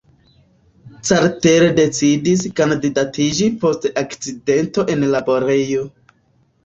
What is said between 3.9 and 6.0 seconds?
akcidento en laborejo.